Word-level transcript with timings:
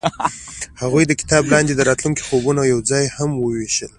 هغوی 0.81 1.03
د 1.07 1.11
کتاب 1.21 1.43
لاندې 1.53 1.73
د 1.75 1.81
راتلونکي 1.89 2.21
خوبونه 2.27 2.61
یوځای 2.73 3.05
هم 3.17 3.29
وویشل. 3.37 3.89